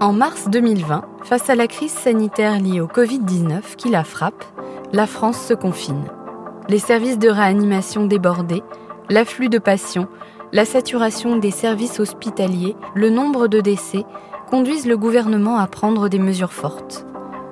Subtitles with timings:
[0.00, 4.44] En mars 2020, face à la crise sanitaire liée au Covid-19 qui la frappe,
[4.92, 6.04] la France se confine.
[6.68, 8.62] Les services de réanimation débordés,
[9.10, 10.06] l'afflux de patients,
[10.52, 14.04] la saturation des services hospitaliers, le nombre de décès
[14.48, 17.04] conduisent le gouvernement à prendre des mesures fortes.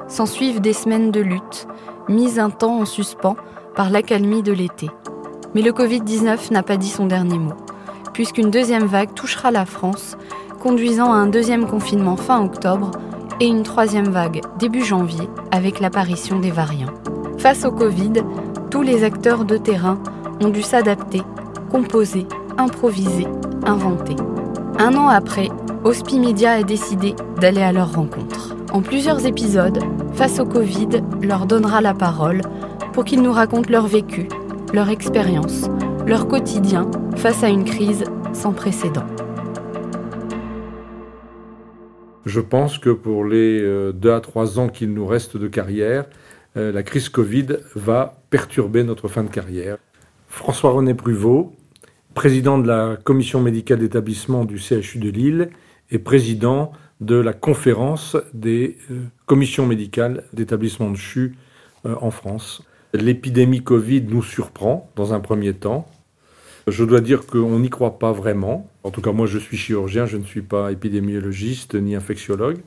[0.06, 1.66] S'ensuivent des semaines de lutte,
[2.08, 3.36] mises un temps en suspens
[3.74, 4.88] par l'accalmie de l'été.
[5.56, 7.54] Mais le Covid-19 n'a pas dit son dernier mot,
[8.12, 10.16] puisqu'une deuxième vague touchera la France,
[10.66, 12.90] conduisant à un deuxième confinement fin octobre
[13.38, 16.92] et une troisième vague début janvier avec l'apparition des variants.
[17.38, 18.14] Face au Covid,
[18.68, 20.00] tous les acteurs de terrain
[20.42, 21.22] ont dû s'adapter,
[21.70, 22.26] composer,
[22.58, 23.28] improviser,
[23.64, 24.16] inventer.
[24.80, 25.50] Un an après,
[25.84, 28.56] Hospimedia a décidé d'aller à leur rencontre.
[28.72, 29.78] En plusieurs épisodes,
[30.14, 30.88] Face au Covid
[31.22, 32.40] leur donnera la parole
[32.92, 34.28] pour qu'ils nous racontent leur vécu,
[34.72, 35.70] leur expérience,
[36.06, 39.04] leur quotidien face à une crise sans précédent.
[42.26, 46.06] Je pense que pour les euh, deux à trois ans qu'il nous reste de carrière,
[46.56, 49.78] euh, la crise Covid va perturber notre fin de carrière.
[50.26, 51.54] François-René Pruvot,
[52.14, 55.50] président de la commission médicale d'établissement du CHU de Lille
[55.92, 61.36] et président de la conférence des euh, commissions médicales d'établissement de CHU
[61.84, 62.64] en France.
[62.92, 65.86] L'épidémie Covid nous surprend dans un premier temps.
[66.66, 68.68] Je dois dire qu'on n'y croit pas vraiment.
[68.86, 72.58] En tout cas, moi, je suis chirurgien, je ne suis pas épidémiologiste ni infectiologue.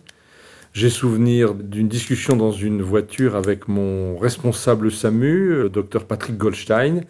[0.73, 7.05] J'ai souvenir d'une discussion dans une voiture avec mon responsable SAMU, le docteur Patrick Goldstein.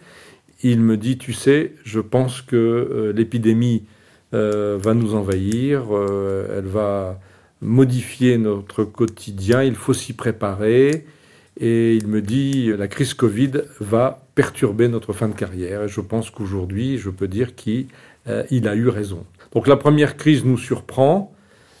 [0.62, 3.82] Il me dit, tu sais, je pense que euh, l'épidémie
[4.32, 7.18] euh, va nous envahir, euh, elle va
[7.60, 11.04] modifier notre quotidien, il faut s'y préparer.
[11.58, 15.82] Et il me dit, la crise Covid va perturber notre fin de carrière.
[15.82, 17.88] Et je pense qu'aujourd'hui, je peux dire qu'il
[18.28, 19.24] euh, a eu raison.
[19.52, 21.32] Donc la première crise nous surprend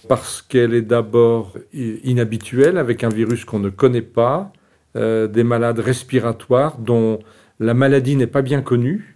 [0.08, 4.52] parce qu'elle est d'abord inhabituelle, avec un virus qu'on ne connaît pas,
[4.96, 7.20] euh, des malades respiratoires dont
[7.60, 9.14] la maladie n'est pas bien connue,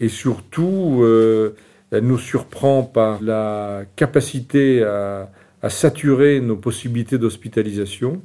[0.00, 1.54] et surtout, euh,
[1.92, 5.28] elle nous surprend par la capacité à
[5.68, 8.22] saturer nos possibilités d'hospitalisation.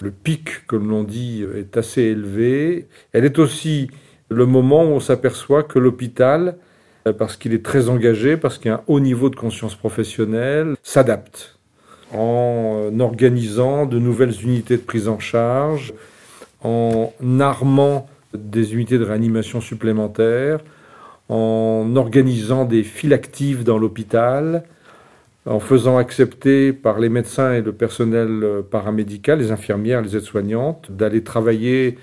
[0.00, 2.86] Le pic, comme l'on dit, est assez élevé.
[3.12, 3.90] Elle est aussi
[4.28, 6.56] le moment où on s'aperçoit que l'hôpital,
[7.10, 11.58] parce qu'il est très engagé, parce qu'il a un haut niveau de conscience professionnelle, s'adapte
[12.12, 15.94] en euh, organisant de nouvelles unités de prise en charge,
[16.62, 20.60] en armant des unités de réanimation supplémentaires,
[21.28, 24.64] en organisant des files actives dans l'hôpital,
[25.46, 30.90] en faisant accepter par les médecins et le personnel euh, paramédical, les infirmières, les aides-soignantes,
[30.90, 31.98] d'aller travailler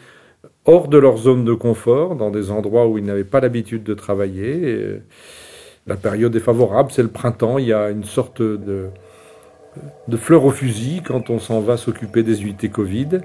[0.70, 3.96] hors de leur zone de confort, dans des endroits où ils n'avaient pas l'habitude de
[3.96, 5.02] travailler.
[5.88, 8.90] la période est favorable, c'est le printemps, il y a une sorte de,
[10.18, 13.22] fleur au fusil quand on s'en va s'occuper des unités Covid.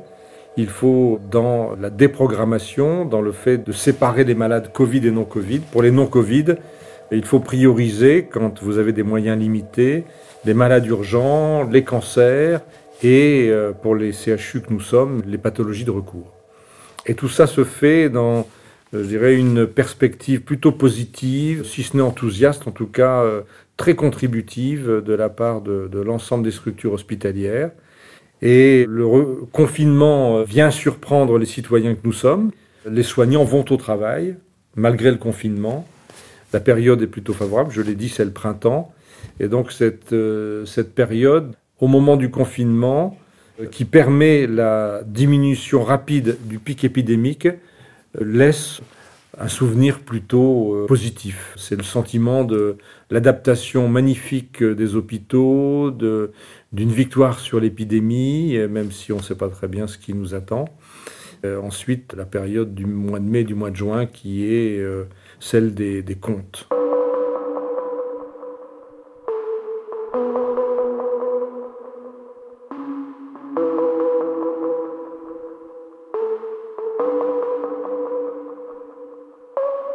[0.56, 5.24] Il faut, dans la déprogrammation, dans le fait de séparer les malades Covid et non
[5.24, 6.54] Covid, pour les non Covid,
[7.12, 10.04] il faut prioriser, quand vous avez des moyens limités,
[10.46, 12.62] les malades urgents, les cancers
[13.02, 16.32] et, euh, pour les CHU que nous sommes, les pathologies de recours.
[17.06, 18.46] Et tout ça se fait dans,
[18.92, 23.42] je dirais, une perspective plutôt positive, si ce n'est enthousiaste, en tout cas euh,
[23.76, 27.70] très contributive de la part de, de l'ensemble des structures hospitalières.
[28.42, 29.06] Et le
[29.52, 32.50] confinement euh, vient surprendre les citoyens que nous sommes.
[32.88, 34.36] Les soignants vont au travail,
[34.76, 35.86] malgré le confinement.
[36.52, 38.92] La période est plutôt favorable, je l'ai dit, c'est le printemps.
[39.40, 43.23] Et donc cette, euh, cette période, au moment du confinement, euh,
[43.70, 47.54] qui permet la diminution rapide du pic épidémique, euh,
[48.20, 48.80] laisse
[49.38, 51.54] un souvenir plutôt positif.
[51.56, 52.76] C'est le sentiment de
[53.10, 59.66] l'adaptation magnifique des hôpitaux, d'une victoire sur l'épidémie, même si on ne sait pas très
[59.66, 60.66] bien ce qui nous attend.
[61.44, 64.80] ensuite, la période du mois de mai, du mois de juin, qui est
[65.40, 66.68] celle des, contes.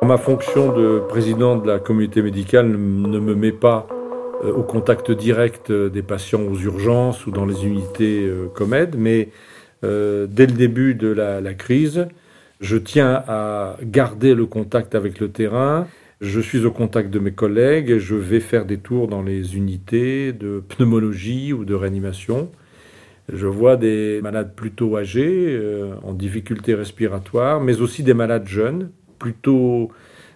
[0.09, 3.87] Ma fonction de président de la communauté médicale ne me met pas
[4.43, 9.29] euh, au contact direct des patients aux urgences ou dans les unités euh, COMED, mais
[9.83, 12.07] euh, dès le début de la, crise,
[12.59, 15.85] je tiens à garder le contact avec le terrain.
[16.21, 20.33] Je suis au contact de mes collègues je vais faire des tours dans les unités
[20.33, 22.49] de pneumologie ou de réanimation.
[23.31, 28.89] Je vois des malades plutôt âgés, euh, en difficulté respiratoire, mais aussi des malades jeunes,
[29.19, 29.91] plutôt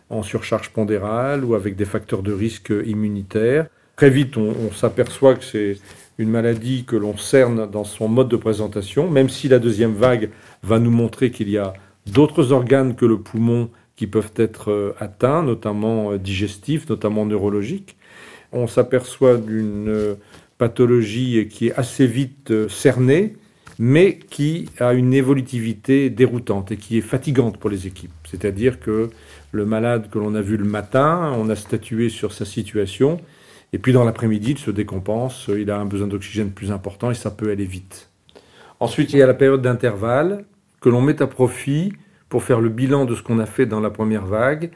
[0.10, 3.68] en surcharge pondérale ou avec des facteurs de risque immunitaires.
[3.96, 5.78] Très vite, on, s'aperçoit que c'est
[6.18, 10.30] une maladie que l'on cerne dans son mode de présentation, même si la deuxième vague
[10.64, 11.74] va nous montrer qu'il y a
[12.08, 17.96] d'autres organes que le poumon qui peuvent être euh, atteints, notamment euh, digestifs, notamment neurologiques.
[18.52, 20.16] On s'aperçoit d'une euh,
[20.58, 23.36] pathologie qui est assez vite cernée,
[23.80, 28.12] mais qui a une évolutivité déroutante et qui est fatigante pour les équipes.
[28.30, 29.10] C'est-à-dire que
[29.52, 33.20] le malade que l'on a vu le matin, on a statué sur sa situation,
[33.74, 37.16] et puis dans l'après-midi, il se décompense, il a un besoin d'oxygène plus important et
[37.16, 38.10] ça peut aller vite.
[38.80, 40.46] Ensuite, il y a la période d'intervalle
[40.80, 41.94] que l'on met à profit
[42.30, 44.72] pour faire le bilan de ce qu'on a fait dans la première vague.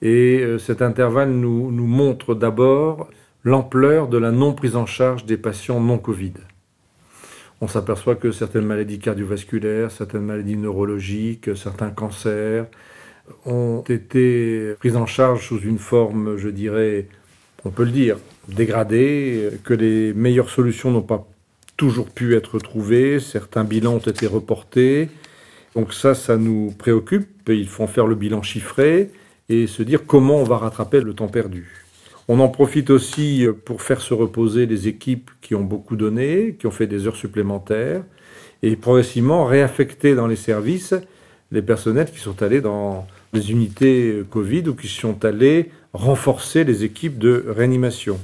[0.00, 3.08] Et euh, cet intervalle nous, nous montre d'abord
[3.44, 6.34] l'ampleur de la non prise en charge des patients non Covid.
[7.60, 12.66] On s'aperçoit que certaines maladies cardiovasculaires, certaines maladies neurologiques, certains cancers
[13.44, 17.08] ont été prises en charge sous une forme, je dirais,
[17.64, 18.16] on peut le dire,
[18.48, 21.26] dégradée, que les meilleures solutions n'ont pas
[21.76, 25.08] toujours pu être trouvées, certains bilans ont été reportés.
[25.74, 27.48] Donc ça, ça nous préoccupe.
[27.48, 29.10] Il faut en faire le bilan chiffré
[29.48, 31.87] et se dire comment on va rattraper le temps perdu.
[32.28, 36.66] On en profite aussi pour faire se reposer les équipes qui ont beaucoup donné, qui
[36.66, 38.02] ont fait des heures supplémentaires,
[38.62, 40.94] et progressivement réaffecter dans les services
[41.50, 46.84] les personnels qui sont allés dans les unités Covid ou qui sont allés renforcer les
[46.84, 48.18] équipes de réanimation.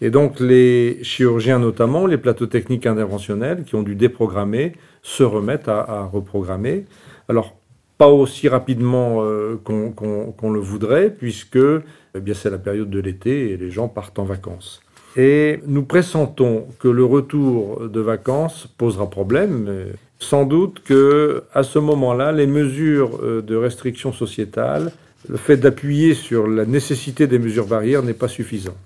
[0.00, 4.72] Et donc les chirurgiens notamment, les plateaux techniques interventionnels qui ont dû déprogrammer,
[5.02, 6.84] se remettent à, reprogrammer.
[7.28, 7.54] Alors
[7.98, 13.56] pas aussi rapidement euh, qu'on le voudrait, puisque eh c'est la période de l'été et
[13.56, 14.80] les gens partent en vacances.
[15.16, 19.86] Et nous pressentons que le retour de vacances posera problème.
[20.18, 24.92] Sans doute que à ce moment-là, les mesures euh, de restriction sociétale,
[25.28, 28.76] le fait d'appuyer sur la nécessité des mesures barrières n'est pas suffisant.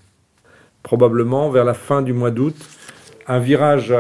[0.82, 2.56] Probablement vers la fin du mois d'août,
[3.26, 3.94] un virage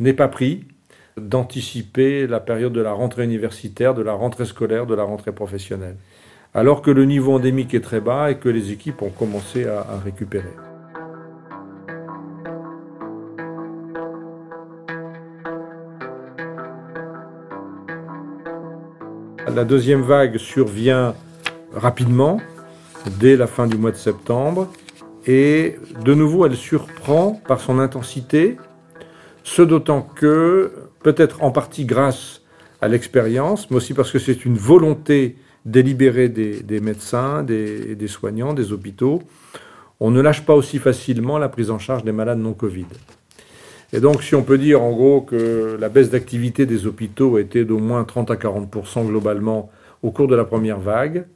[0.00, 0.64] n'est pas pris
[1.18, 5.96] d'anticiper la période de la rentrée universitaire, de la rentrée scolaire, de la rentrée professionnelle.
[6.54, 9.98] Alors que le niveau endémique est très bas et que les équipes ont commencé à
[10.04, 10.54] récupérer.
[19.54, 21.14] La deuxième vague survient
[21.72, 22.40] rapidement,
[23.18, 24.68] dès la fin du mois de septembre,
[25.26, 28.58] et de nouveau elle surprend par son intensité,
[29.44, 30.72] ce d'autant que,
[31.06, 32.42] peut-être en partie grâce
[32.80, 38.72] à l'expérience, mais aussi parce que c'est une volonté délibérée des, médecins, des, soignants, des
[38.72, 39.22] hôpitaux,
[40.00, 42.86] on ne lâche pas aussi facilement la prise en charge des malades non Covid.
[43.92, 47.64] Et donc, si on peut dire en gros que la baisse d'activité des hôpitaux été
[47.64, 49.70] d'au moins 30 à 40% globalement
[50.02, 51.26] au cours de la première vague,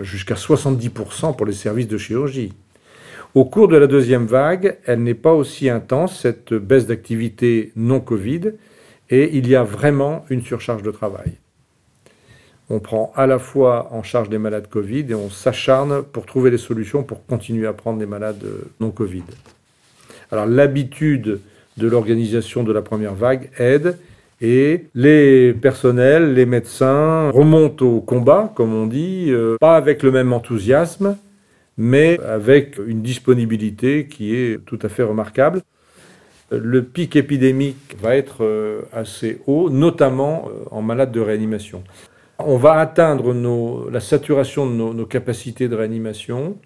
[0.00, 2.54] jusqu'à 70% pour les services de chirurgie.
[3.34, 8.00] Au cours de la deuxième vague, elle n'est pas aussi intense, cette baisse d'activité non
[8.00, 8.52] Covid,
[9.10, 11.32] et il y a vraiment une surcharge de travail.
[12.70, 16.50] On prend à la fois en charge des malades Covid et on s'acharne pour trouver
[16.50, 18.44] des solutions pour continuer à prendre des malades
[18.80, 19.24] non Covid.
[20.30, 21.40] Alors l'habitude
[21.78, 23.96] de l'organisation de la première vague aide
[24.40, 30.12] et les personnels, les médecins remontent au combat, comme on dit, euh, pas avec le
[30.12, 31.16] même enthousiasme,
[31.78, 35.62] mais avec une disponibilité qui est tout à fait remarquable.
[36.50, 41.84] Le pic épidémique va être euh, assez haut, notamment euh, en malades de réanimation.
[42.38, 43.32] On va atteindre
[43.90, 46.56] la saturation de nos capacités de réanimation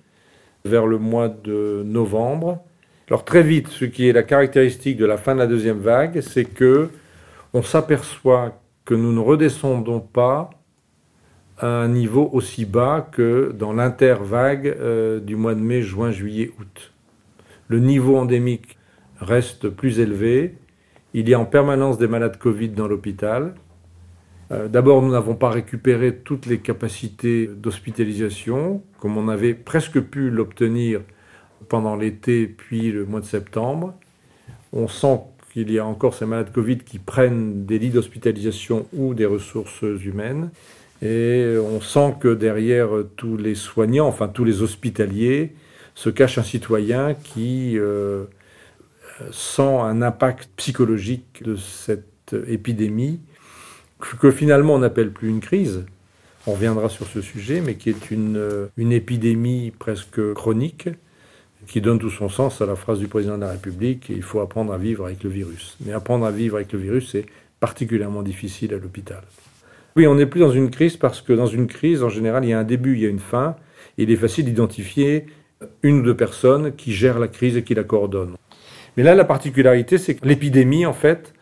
[0.65, 2.63] vers le mois de novembre.
[3.09, 6.21] Alors très vite, ce qui est la caractéristique de la fin de la deuxième vague,
[6.21, 6.91] c'est que
[7.55, 10.51] on s'aperçoit que nous ne redescendons pas
[11.63, 16.51] à un niveau aussi bas que dans l'intervague euh, du mois de mai, juin, juillet,
[16.59, 16.93] août.
[17.69, 18.77] Le niveau endémique
[19.21, 20.57] reste plus élevé.
[21.15, 23.55] Il y a en permanence des malades Covid dans l'hôpital.
[24.51, 30.31] Euh, d'abord, nous n'avons pas récupéré toutes les capacités d'hospitalisation, comme on avait presque pu
[30.31, 31.01] l'obtenir
[31.69, 33.95] pendant l'été puis le mois de septembre.
[34.73, 35.21] On sent
[35.53, 39.83] qu'il y a encore ces malades Covid qui prennent des lits d'hospitalisation ou des ressources
[39.83, 40.51] humaines.
[41.03, 45.53] Et on sent que derrière tous les soignants, enfin tous les hospitaliers,
[45.95, 48.25] se cache un citoyen qui euh,
[49.33, 53.21] sent un impact psychologique de cette épidémie,
[53.99, 55.85] que finalement on n'appelle plus une crise,
[56.47, 60.89] on reviendra sur ce sujet, mais qui est une, une épidémie presque chronique,
[61.67, 64.41] qui donne tout son sens à la phrase du président de la République, il faut
[64.41, 65.77] apprendre à vivre avec le virus.
[65.85, 67.27] Mais apprendre à vivre avec le virus, c'est
[67.61, 69.23] particulièrement difficile à l'hôpital.
[69.95, 72.49] Oui, on n'est plus dans une crise parce que dans une crise, en général, il
[72.49, 73.57] y a un début, il y a une fin.
[73.99, 75.27] il est facile d'identifier
[75.83, 78.37] une ou deux personnes qui gèrent la crise et qui la coordonnent.
[78.97, 81.35] Mais là, la particularité, c'est que l'épidémie, en fait,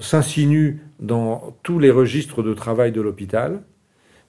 [0.00, 3.60] s'insinue dans tous les registres de travail de l'hôpital,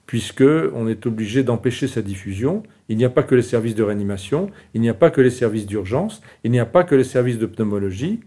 [0.06, 2.62] puisqu'on est obligé d'empêcher sa diffusion.
[2.88, 5.30] Il n'y a pas que les services de réanimation, il n'y a pas que les
[5.30, 8.20] services d'urgence, il n'y a pas que les services de pneumologie.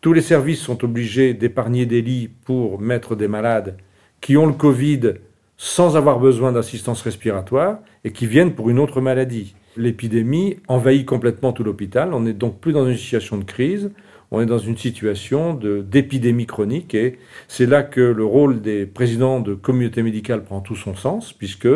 [0.00, 3.76] Tous les services sont obligés d'épargner des lits pour mettre des malades
[4.20, 5.14] qui ont le Covid
[5.56, 9.54] sans avoir besoin d'assistance respiratoire et qui viennent pour une autre maladie.
[9.76, 12.14] L'épidémie envahit complètement tout l'hôpital.
[12.14, 13.90] On n'est donc plus dans une situation de crise,
[14.30, 19.40] on est dans une situation d'épidémie chronique et c'est là que le rôle des présidents
[19.40, 21.68] de communauté médicale prend tout son sens, puisque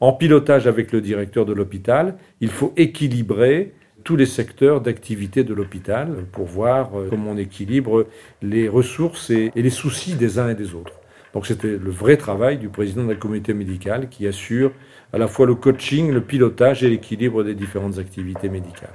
[0.00, 3.72] en pilotage avec le directeur de l'hôpital, il faut équilibrer
[4.02, 8.08] tous les secteurs d'activité de l'hôpital pour voir euh, comment on équilibre
[8.42, 10.94] les ressources et, les soucis des uns et des autres.
[11.34, 14.72] Donc c'était le vrai travail du président de la communauté médicale qui assure
[15.12, 18.90] à la fois le coaching, le pilotage et l'équilibre des différentes activités médicales.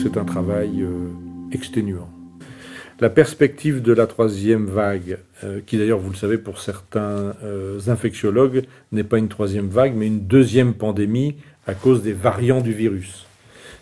[0.00, 1.08] C'est un travail euh,
[1.52, 2.08] exténuant.
[3.02, 7.80] La perspective de la troisième vague, euh, qui d'ailleurs, vous le savez, pour certains euh,
[7.88, 11.34] infectiologues, n'est pas une troisième vague, mais une deuxième pandémie
[11.66, 13.26] à cause des variants du virus.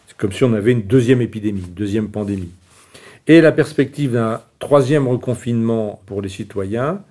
[0.06, 2.48] C'est comme si on avait une deuxième épidémie, une deuxième pandémie.
[3.26, 7.02] Et la perspective d'un troisième reconfinement pour les citoyens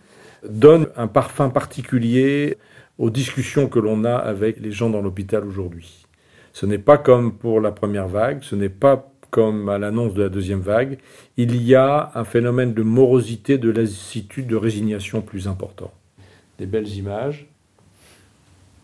[0.50, 2.58] donne un parfum particulier
[2.98, 6.08] aux discussions que l'on a avec les gens dans l'hôpital aujourd'hui.
[6.54, 10.24] Ce n'est pas comme pour la première vague, ce n'est pas comme à l'annonce de
[10.24, 10.98] la deuxième vague,
[11.38, 15.92] il y a un phénomène de morosité, de lassitude, de résignation plus important.
[16.58, 17.48] Des belles images.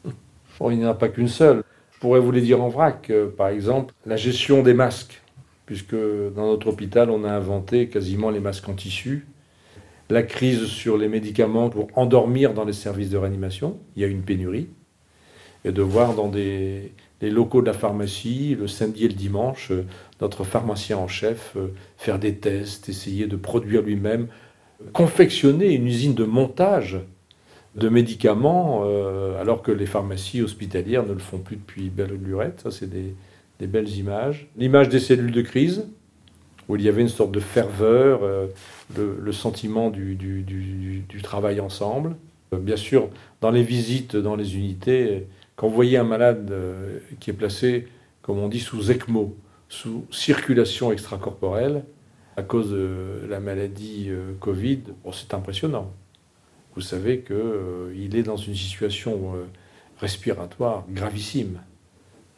[0.06, 1.64] il n'y en a pas qu'une seule.
[1.94, 3.10] Je pourrais vous les dire en vrac.
[3.10, 5.22] Euh, par exemple, la gestion des masques,
[5.66, 9.28] puisque dans notre hôpital, on a inventé quasiment les masques en tissu.
[10.10, 14.08] La crise sur les médicaments pour endormir dans les services de réanimation, il y a
[14.08, 14.68] une pénurie.
[15.66, 19.72] Et de voir dans des, les locaux de la pharmacie, le samedi et le dimanche,
[19.72, 19.86] euh,
[20.22, 21.68] notre pharmacien en chef euh,
[21.98, 24.28] faire des tests, essayer de produire lui-même,
[24.94, 27.00] confectionner une usine de montage
[27.76, 32.62] de médicaments, euh, alors que les pharmacies hospitalières ne le font plus depuis belle lurette.
[32.62, 33.16] Ça, c'est des,
[33.60, 34.48] belles images.
[34.58, 35.88] L'image des cellules de crise,
[36.68, 38.22] où il y avait une sorte de ferveur,
[38.96, 42.16] le, sentiment du, du, travail ensemble.
[42.52, 43.10] bien sûr,
[43.42, 47.88] dans les visites dans les unités, quand vous voyez un malade euh, qui est placé,
[48.22, 49.36] comme on dit, sous ECMO,
[49.70, 51.84] sous circulation extracorporelle,
[52.38, 54.82] à cause de la maladie euh, Covid,
[55.14, 55.94] c'est impressionnant.
[56.76, 59.36] Vous savez qu'il euh, est dans une situation
[60.00, 61.62] respiratoire gravissime.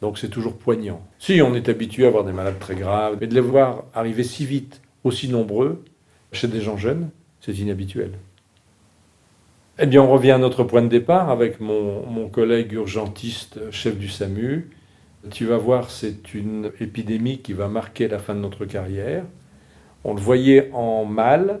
[0.00, 1.04] Donc c'est toujours poignant.
[1.18, 4.22] Si on est habitué à avoir des malades très graves, mais de les voir arriver
[4.22, 5.82] si vite, aussi nombreux,
[6.30, 7.10] chez des gens jeunes,
[7.40, 8.12] c'est inhabituel.
[9.80, 14.08] Eh bien, on revient à notre point de départ avec mon, collègue urgentiste, chef du
[14.08, 14.70] SAMU.
[15.30, 19.22] Tu vas voir, c'est une épidémie qui va marquer la fin de notre carrière.
[20.02, 21.60] On le voyait en mal.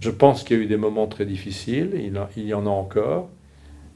[0.00, 1.92] Je pense qu'il y a eu des moments très difficiles.
[2.36, 3.30] Il, y en a encore.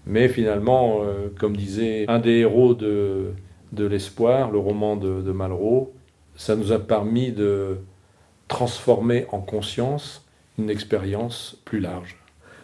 [0.06, 3.34] Mais finalement, euh, comme disait un des héros de,
[3.76, 5.92] l'espoir, le roman de, de Malraux,
[6.36, 7.76] ça nous a permis de
[8.48, 10.26] transformer en conscience
[10.58, 12.16] une expérience plus large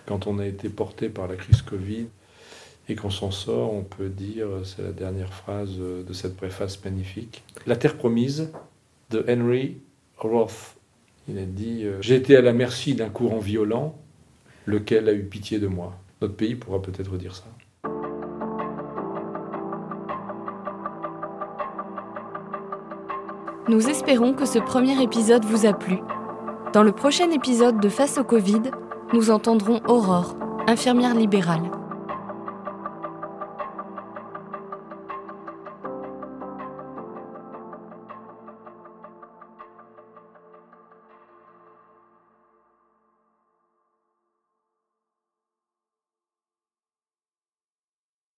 [0.07, 2.07] quand on a été porté par la crise Covid
[2.89, 7.43] et qu'on s'en sort, on peut dire, c'est la dernière phrase de cette préface magnifique,
[7.67, 8.53] La Terre promise
[9.11, 9.79] de Henry
[10.19, 10.77] Roth.
[11.29, 13.97] Il a dit euh, J'ai été à la merci d'un courant violent,
[14.67, 15.95] lequel a eu pitié de moi?
[16.21, 17.45] Notre pays pourra peut-être dire ça.
[23.67, 25.97] Nous espérons que ce premier épisode vous a plu.
[26.75, 28.61] Dans le prochain épisode de Face au Covid,
[29.13, 31.71] nous entendrons Aurore, infirmière libérale.